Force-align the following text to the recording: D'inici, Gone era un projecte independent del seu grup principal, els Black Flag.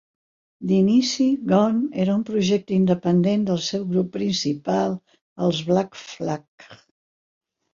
D'inici, 0.69 1.25
Gone 1.51 1.89
era 2.05 2.15
un 2.21 2.23
projecte 2.29 2.75
independent 2.77 3.43
del 3.51 3.61
seu 3.67 3.83
grup 3.93 4.09
principal, 4.19 4.97
els 5.49 5.61
Black 5.69 6.01
Flag. 6.09 6.69